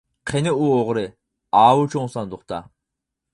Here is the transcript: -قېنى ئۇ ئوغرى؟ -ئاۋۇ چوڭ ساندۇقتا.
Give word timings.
-قېنى 0.25 0.53
ئۇ 0.55 0.69
ئوغرى؟ 0.77 1.03
-ئاۋۇ 1.57 1.85
چوڭ 1.97 2.11
ساندۇقتا. 2.15 2.63